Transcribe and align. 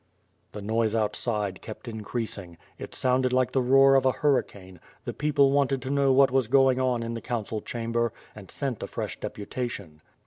The 0.53 0.63
noise 0.63 0.95
outside 0.95 1.61
kept 1.61 1.87
increasing; 1.87 2.57
it 2.79 2.95
sounded 2.95 3.31
like 3.31 3.51
the 3.51 3.61
roar 3.61 3.93
of 3.93 4.03
a 4.03 4.11
hurricane; 4.13 4.79
the 5.05 5.13
people 5.13 5.51
wanted 5.51 5.79
to 5.83 5.91
know 5.91 6.11
what 6.11 6.31
was 6.31 6.47
going 6.47 6.79
on 6.79 7.03
in 7.03 7.13
the 7.13 7.21
council 7.21 7.61
chamber, 7.61 8.11
and 8.35 8.49
sent 8.49 8.81
a 8.81 8.87
fresh 8.87 9.19
deputa 9.19 9.69
tion. 9.69 10.01